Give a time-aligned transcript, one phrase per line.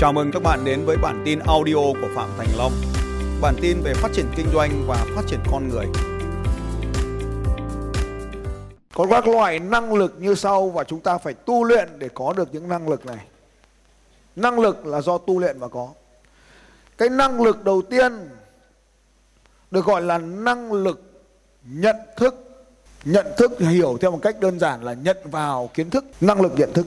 [0.00, 2.72] Chào mừng các bạn đến với bản tin audio của Phạm Thành Long.
[3.40, 5.86] Bản tin về phát triển kinh doanh và phát triển con người.
[8.94, 12.32] Có các loại năng lực như sau và chúng ta phải tu luyện để có
[12.36, 13.26] được những năng lực này.
[14.36, 15.88] Năng lực là do tu luyện mà có.
[16.98, 18.12] Cái năng lực đầu tiên
[19.70, 21.22] được gọi là năng lực
[21.64, 22.34] nhận thức.
[23.04, 26.52] Nhận thức hiểu theo một cách đơn giản là nhận vào kiến thức, năng lực
[26.56, 26.86] nhận thức.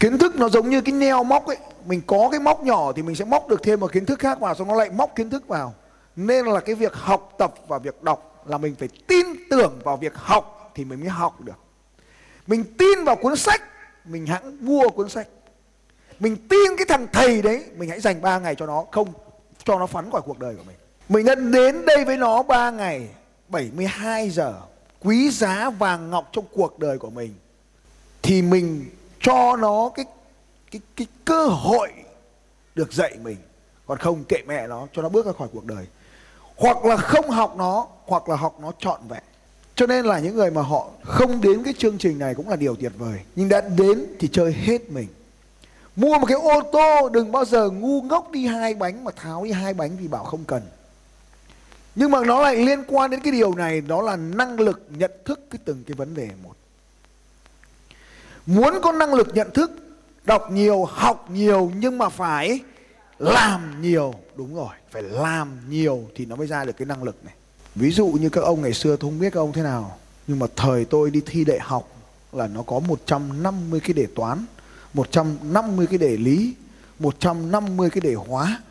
[0.00, 3.02] Kiến thức nó giống như cái neo móc ấy, mình có cái móc nhỏ thì
[3.02, 5.30] mình sẽ móc được thêm một kiến thức khác vào xong nó lại móc kiến
[5.30, 5.74] thức vào.
[6.16, 9.96] Nên là cái việc học tập và việc đọc là mình phải tin tưởng vào
[9.96, 11.58] việc học thì mình mới học được.
[12.46, 13.62] Mình tin vào cuốn sách,
[14.04, 15.28] mình hãy mua cuốn sách.
[16.20, 19.12] Mình tin cái thằng thầy đấy, mình hãy dành 3 ngày cho nó, không
[19.64, 20.76] cho nó phắn khỏi cuộc đời của mình.
[21.08, 23.08] Mình đã đến đây với nó 3 ngày,
[23.48, 24.54] 72 giờ,
[25.00, 27.34] quý giá vàng ngọc trong cuộc đời của mình.
[28.22, 28.84] Thì mình
[29.26, 30.06] cho nó cái
[30.70, 31.88] cái cái cơ hội
[32.74, 33.36] được dạy mình.
[33.86, 35.86] Còn không, kệ mẹ nó, cho nó bước ra khỏi cuộc đời.
[36.56, 39.22] Hoặc là không học nó, hoặc là học nó trọn vẹn.
[39.74, 42.56] Cho nên là những người mà họ không đến cái chương trình này cũng là
[42.56, 43.20] điều tuyệt vời.
[43.36, 45.08] Nhưng đã đến thì chơi hết mình.
[45.96, 49.44] Mua một cái ô tô, đừng bao giờ ngu ngốc đi hai bánh mà tháo
[49.44, 50.62] đi hai bánh vì bảo không cần.
[51.94, 55.10] Nhưng mà nó lại liên quan đến cái điều này, đó là năng lực nhận
[55.24, 56.54] thức cái từng cái vấn đề một
[58.46, 59.72] muốn có năng lực nhận thức,
[60.24, 62.60] đọc nhiều, học nhiều nhưng mà phải
[63.18, 64.14] làm nhiều.
[64.36, 67.34] Đúng rồi, phải làm nhiều thì nó mới ra được cái năng lực này.
[67.74, 70.38] Ví dụ như các ông ngày xưa, tôi không biết các ông thế nào, nhưng
[70.38, 71.88] mà thời tôi đi thi đại học
[72.32, 74.44] là nó có 150 cái đề toán
[74.94, 76.54] 150 cái đề lý
[76.98, 78.62] 150 cái đề hóa.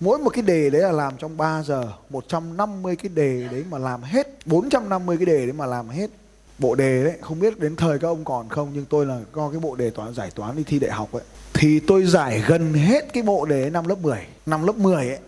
[0.00, 3.78] Mỗi một cái đề đấy là làm trong 3 giờ 150 cái đề đấy mà
[3.78, 6.10] làm hết 450 cái đề đấy mà làm hết
[6.58, 9.50] bộ đề đấy, không biết đến thời các ông còn không, nhưng tôi là có
[9.50, 11.22] cái bộ đề toán, giải toán đi thi đại học ấy.
[11.54, 15.18] Thì tôi giải gần hết cái bộ đề năm lớp 10 năm lớp 10 ấy.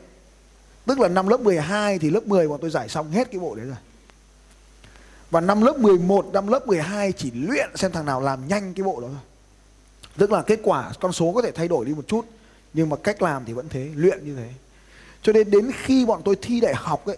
[0.86, 3.54] Tức là năm lớp 12 thì lớp 10 bọn tôi giải xong hết cái bộ
[3.54, 3.76] đấy rồi.
[5.30, 8.84] Và năm lớp 11 năm lớp 12 chỉ luyện xem thằng nào làm nhanh cái
[8.84, 9.22] bộ đó thôi.
[10.18, 12.26] Tức là kết quả, con số có thể thay đổi đi một chút,
[12.74, 14.48] nhưng mà cách làm thì vẫn thế, luyện như thế.
[15.22, 17.16] Cho nên đến khi bọn tôi thi đại học ấy,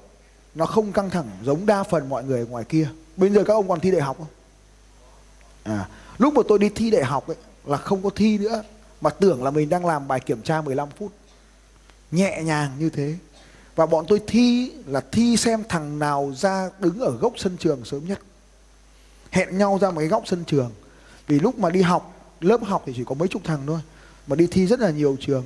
[0.55, 2.89] nó không căng thẳng giống đa phần mọi người ngoài kia
[3.21, 4.27] bây giờ các ông còn thi đại học không?
[5.63, 5.89] À
[6.21, 8.63] lúc mà tôi đi thi đại học ấy, là không có thi nữa.
[9.01, 11.13] Mà tưởng là mình đang làm bài kiểm tra 15 phút.
[12.11, 13.15] Nhẹ nhàng như thế.
[13.77, 17.85] Và bọn tôi thi là thi xem thằng nào ra đứng ở góc sân trường
[17.85, 18.19] sớm nhất.
[19.31, 20.71] Hẹn nhau ra một cái góc sân trường.
[21.27, 23.81] Vì lúc mà đi học, lớp học thì chỉ có mấy chục thằng thôi.
[24.27, 25.45] Mà đi thi rất là nhiều trường.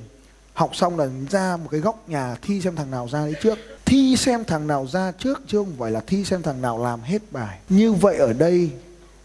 [0.54, 3.58] Học xong là ra một cái góc nhà thi xem thằng nào ra đấy trước
[3.86, 7.00] thi xem thằng nào ra trước chứ không phải là thi xem thằng nào làm
[7.00, 7.58] hết bài.
[7.68, 8.70] Như vậy ở đây,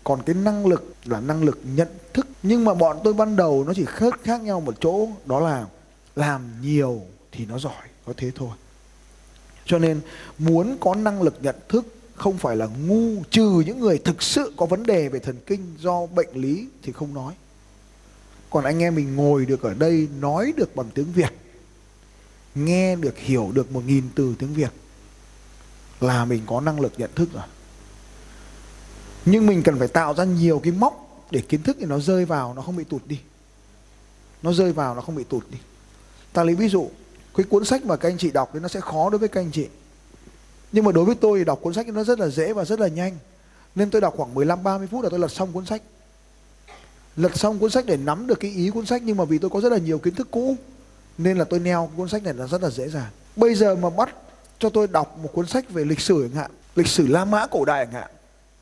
[0.04, 2.28] còn cái năng lực là năng lực nhận thức.
[2.44, 5.66] Nhưng mà bọn tôi ban đầu nó chỉ khác khác nhau một chỗ, đó là
[6.16, 8.50] làm nhiều thì nó giỏi, có thế thôi.
[9.66, 10.02] Cho nên
[10.38, 14.54] muốn có năng lực nhận thức, không phải là ngu, trừ những người thực sự
[14.58, 17.34] có vấn đề về thần kinh do bệnh lý thì không nói.
[18.50, 21.34] Còn anh em mình ngồi được ở đây, nói được bằng tiếng việt
[22.56, 24.72] nghe được, hiểu được một nghìn từ tiếng việt
[26.02, 27.44] là mình có năng lực nhận thức rồi.
[29.26, 32.26] Nhưng mình cần phải tạo ra nhiều cái móc để kiến thức thì nó rơi
[32.26, 33.20] vào, nó không bị tụt đi.
[34.42, 35.58] Nó rơi vào, nó không bị tụt đi.
[36.34, 36.90] Ta lấy ví dụ,
[37.36, 39.42] cái cuốn sách mà các anh chị đọc thì nó sẽ khó đối với các
[39.42, 39.68] anh chị.
[40.72, 42.80] Nhưng mà đối với tôi thì đọc cuốn sách nó rất là dễ và rất
[42.80, 43.18] là nhanh.
[43.76, 45.82] Nên tôi đọc khoảng 15 30 phút là tôi lật xong cuốn sách.
[47.16, 49.50] Lật xong cuốn sách để nắm được cái ý cuốn sách, nhưng mà vì tôi
[49.50, 50.56] có rất là nhiều kiến thức cũ
[51.20, 53.10] nên là tôi neo cuốn sách này là rất là dễ dàng.
[53.36, 54.16] Bây giờ mà bắt
[54.60, 57.48] cho tôi đọc một cuốn sách về lịch sử chẳng hạn, lịch sử la mã
[57.48, 58.12] cổ đại chẳng hạn,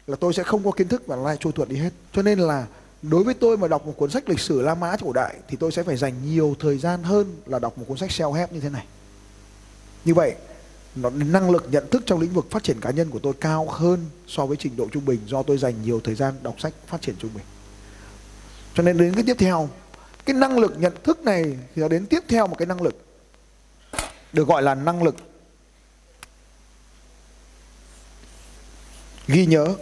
[0.07, 1.89] là tôi sẽ không có kiến thức và lai trôi tuột đi hết.
[2.13, 2.65] Cho nên là
[3.01, 5.57] đối với tôi mà đọc một cuốn sách lịch sử la mã cổ đại thì
[5.59, 8.53] tôi sẽ phải dành nhiều thời gian hơn là đọc một cuốn sách self help
[8.53, 8.85] như thế này.
[10.05, 10.35] Như vậy,
[10.95, 13.67] nó, năng lực nhận thức trong lĩnh vực phát triển cá nhân của tôi cao
[13.69, 16.73] hơn so với trình độ trung bình do tôi dành nhiều thời gian đọc sách
[16.87, 17.43] phát triển trung bình.
[18.73, 19.69] Cho nên đến cái tiếp theo
[20.27, 23.05] cái năng lực nhận thức này thì nó đến tiếp theo một cái năng lực,
[24.33, 25.15] được gọi là năng lực
[29.27, 29.75] ghi nhớ.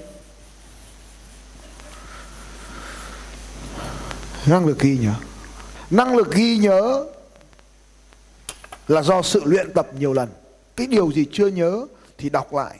[4.45, 5.13] Năng lực ghi nhớ.
[5.89, 7.05] Năng lực ghi nhớ
[8.87, 10.29] là do sự luyện tập nhiều lần.
[10.75, 11.85] Cái điều gì chưa nhớ
[12.17, 12.79] thì đọc lại.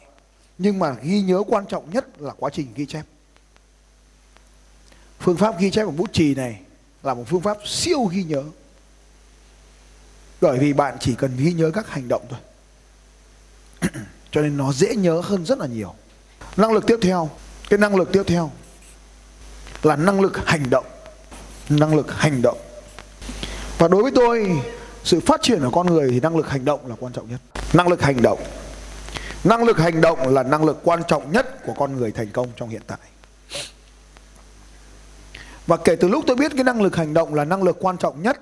[0.57, 3.03] Nhưng mà ghi nhớ quan trọng nhất là quá trình ghi chép.
[5.19, 6.61] Phương pháp ghi chép bằng bút chì này
[7.05, 8.43] là một phương pháp siêu ghi nhớ.
[10.41, 12.39] Bởi vì bạn chỉ cần ghi nhớ các hành động thôi.
[14.31, 15.93] Cho nên nó dễ nhớ hơn rất là nhiều.
[16.57, 17.29] Năng lực tiếp theo.
[17.69, 18.51] Cái năng lực tiếp theo
[19.83, 20.85] là năng lực hành động.
[21.69, 22.57] Năng lực hành động.
[23.77, 24.61] Và đối với tôi,
[25.03, 27.39] sự phát triển của con người thì năng lực hành động là quan trọng nhất.
[27.73, 28.39] Năng lực hành động.
[29.43, 32.47] Năng lực hành động là năng lực quan trọng nhất của con người thành công
[32.55, 32.97] trong hiện tại
[35.67, 37.97] và kể từ lúc tôi biết cái năng lực hành động là năng lực quan
[37.97, 38.39] trọng nhất,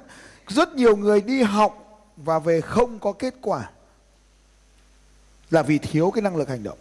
[0.47, 3.69] rất nhiều người đi học và về không có kết quả
[5.49, 6.77] là vì thiếu cái năng lực hành động.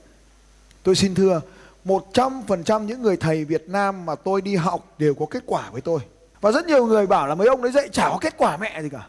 [0.83, 1.41] Tôi xin thưa
[1.85, 5.81] 100% những người thầy Việt Nam mà tôi đi học đều có kết quả với
[5.81, 6.01] tôi.
[6.41, 8.83] Và rất nhiều người bảo là mấy ông đấy dạy chả có kết quả mẹ
[8.83, 9.07] gì cả.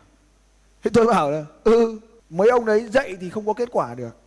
[0.84, 2.00] Thế tôi bảo là ừ
[2.30, 4.18] mấy ông đấy dạy thì không có kết quả được.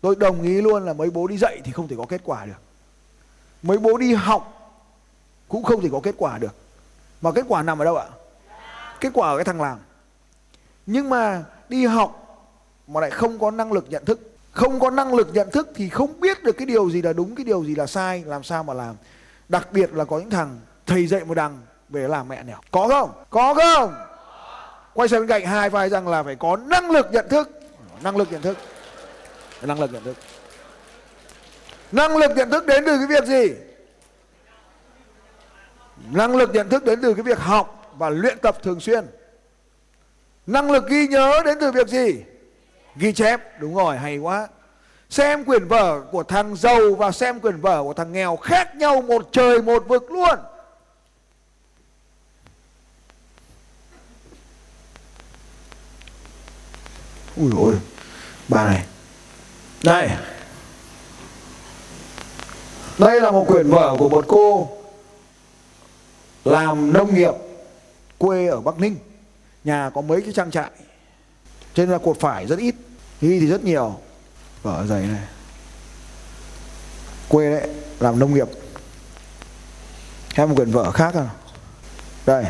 [0.00, 2.46] Tôi đồng ý luôn là mấy bố đi dạy thì không thể có kết quả
[2.46, 2.60] được.
[3.62, 4.57] Mấy bố đi học
[5.48, 6.54] cũng không thể có kết quả được.
[7.20, 8.06] Mà kết quả nằm ở đâu ạ?
[9.00, 9.78] Kết quả ở cái thằng làm.
[10.86, 12.24] Nhưng mà đi học
[12.86, 14.20] mà lại không có năng lực nhận thức.
[14.52, 17.34] Không có năng lực nhận thức thì không biết được cái điều gì là đúng,
[17.34, 18.94] cái điều gì là sai, làm sao mà làm.
[19.48, 22.56] Đặc biệt là có những thằng thầy dạy một đằng về làm mẹ nẻo.
[22.70, 23.10] Có không?
[23.30, 23.94] Có không?
[24.94, 27.60] Quay sang bên cạnh hai vai rằng là phải có năng lực nhận thức.
[28.02, 28.56] Năng lực nhận thức.
[29.62, 30.16] Năng lực nhận thức.
[31.92, 33.67] Năng lực nhận thức đến từ cái việc gì?
[36.10, 39.06] Năng lực nhận thức đến từ cái việc học và luyện tập thường xuyên.
[40.46, 42.22] Năng lực ghi nhớ đến từ việc gì?
[42.96, 43.60] Ghi chép.
[43.60, 44.48] Đúng rồi, hay quá.
[45.10, 49.02] Xem quyển vở của thằng giàu và xem quyển vở của thằng nghèo khác nhau
[49.02, 50.38] một trời một vực luôn.
[57.36, 57.74] Ui ôi
[58.48, 58.86] bà này.
[59.82, 60.10] Đây
[62.98, 64.77] đây là một quyển vở của một cô
[66.50, 67.34] làm nông nghiệp,
[68.18, 68.96] quê ở Bắc Ninh,
[69.64, 70.70] nhà có mấy cái trang trại,
[71.74, 72.74] cho nên là cột phải rất ít,
[73.20, 73.98] ghi thì rất nhiều.
[74.62, 75.22] Vở dày này,
[77.28, 77.68] quê đấy,
[78.00, 78.48] làm nông nghiệp.
[80.36, 81.28] Xem một quyển vở khác à
[82.26, 82.44] đây,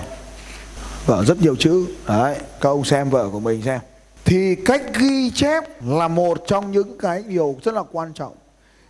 [1.07, 1.87] vở rất nhiều chữ.
[2.09, 3.81] Đấy, các ông xem vở của mình xem.
[4.25, 8.35] Thì cách ghi chép là một trong những cái điều rất là quan trọng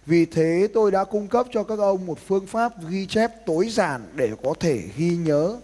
[0.09, 3.69] vì thế tôi đã cung cấp cho các ông một phương pháp ghi chép tối
[3.69, 5.57] giản để có thể ghi nhớ.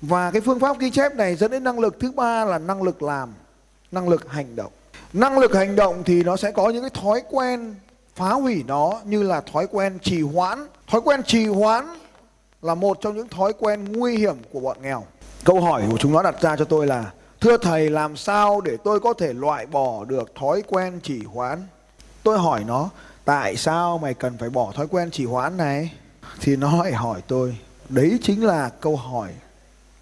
[0.00, 2.82] Và cái phương pháp ghi chép này dẫn đến năng lực thứ ba là năng
[2.82, 3.34] lực làm,
[3.92, 4.72] năng lực hành động.
[5.12, 7.74] Năng lực hành động thì nó sẽ có những cái thói quen
[8.16, 10.66] phá hủy nó như là thói quen trì hoãn.
[10.88, 11.86] Thói quen trì hoãn
[12.62, 15.04] là một trong những thói quen nguy hiểm của bọn nghèo.
[15.44, 18.76] Câu hỏi của chúng nó đặt ra cho tôi là, thưa thầy, làm sao để
[18.84, 21.58] tôi có thể loại bỏ được thói quen trì hoãn?
[22.22, 22.90] Tôi hỏi nó
[23.30, 25.92] tại sao mày cần phải bỏ thói quen trì hoãn này?
[26.40, 27.58] Thì nó lại hỏi tôi.
[27.88, 29.32] Đấy chính là câu hỏi.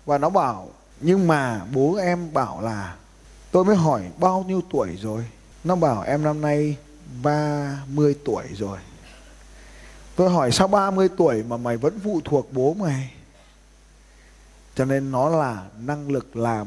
[0.06, 0.68] Và nó bảo,
[1.00, 2.96] nhưng mà bố em bảo là
[3.50, 5.26] tôi mới hỏi bao nhiêu tuổi rồi?
[5.64, 6.76] Nó bảo, em năm nay
[7.22, 8.78] 30 tuổi rồi.
[10.16, 13.12] Tôi hỏi, sao 30 tuổi mà mày vẫn phụ thuộc bố mày?
[14.74, 16.66] Cho nên nó là năng lực làm.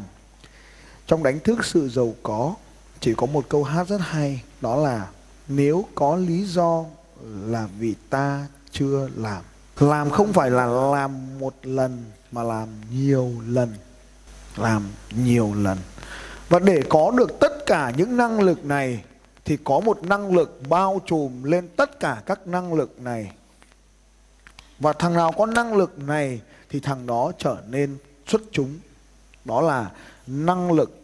[1.07, 2.55] Trong đánh thức sự giàu có,
[2.99, 5.07] chỉ có một câu hát rất hay, đó là
[5.47, 6.85] nếu có lý do
[7.23, 9.41] là vì ta chưa làm.
[9.79, 13.73] Làm không phải là làm một lần, mà làm nhiều lần.
[14.57, 14.83] Làm
[15.15, 15.77] nhiều lần.
[16.49, 19.03] Và để có được tất cả những năng lực này,
[19.45, 23.31] thì có một năng lực bao trùm lên tất cả các năng lực này.
[24.79, 28.79] Và thằng nào có năng lực này, thì thằng đó trở nên xuất chúng.
[29.45, 29.91] Đó là
[30.27, 30.99] năng lực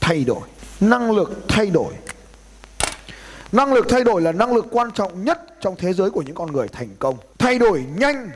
[0.00, 0.48] thay đổi.
[0.80, 1.94] Năng lực thay đổi
[3.54, 6.34] năng lực thay đổi là năng lực quan trọng nhất trong thế giới của những
[6.34, 7.16] con người thành công.
[7.38, 8.30] Thay đổi nhanh,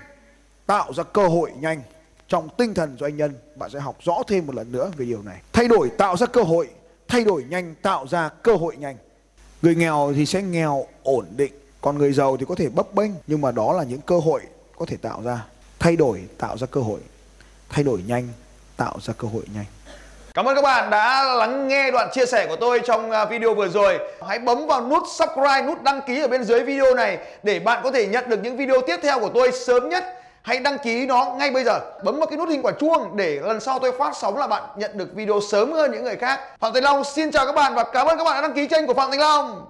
[0.67, 1.83] tạo ra cơ hội nhanh.
[2.29, 5.23] Trong tinh thần doanh nhân, bạn sẽ học rõ thêm một lần nữa về điều
[5.23, 5.41] này.
[5.53, 6.69] Thay đổi, tạo ra cơ hội.
[7.09, 8.97] Thay đổi nhanh, tạo ra cơ hội nhanh.
[9.63, 11.53] Người nghèo thì sẽ nghèo ổn định.
[11.81, 14.41] Còn người giàu thì có thể bấp bênh, nhưng mà đó là những cơ hội
[14.79, 15.45] có thể tạo ra.
[15.79, 17.01] Thay đổi, tạo ra cơ hội.
[17.69, 18.29] Thay đổi nhanh,
[18.77, 19.67] tạo ra cơ hội nhanh.
[20.39, 23.55] Cảm ơn các bạn đã lắng nghe đoạn chia sẻ của tôi trong à, video
[23.55, 23.99] vừa rồi.
[24.29, 27.81] Hãy bấm vào nút subscribe, nút đăng ký ở bên dưới video này để bạn
[27.85, 30.05] có thể nhận được những video tiếp theo của tôi sớm nhất.
[30.43, 31.81] Hãy đăng ký nó ngay bây giờ.
[32.05, 34.63] Bấm vào cái nút hình quả chuông để lần sau tôi phát sóng là bạn
[34.77, 36.41] nhận được video sớm hơn những người khác.
[36.61, 38.67] Phạm Thành Long xin chào các bạn và cảm ơn các bạn đã đăng ký
[38.67, 39.67] kênh của Phạm Thành Long.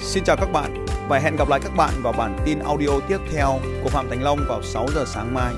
[0.00, 3.18] Xin chào các bạn và hẹn gặp lại các bạn vào bản tin audio tiếp
[3.32, 5.52] theo của Phạm Thành Long vào 6 giờ sáng mai.